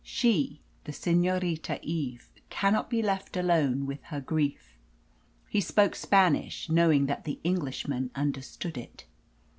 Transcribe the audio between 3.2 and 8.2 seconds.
alone, with her grief." He spoke Spanish, knowing that the Englishman